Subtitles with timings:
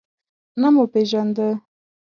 [0.61, 1.49] نه مو پیژانده.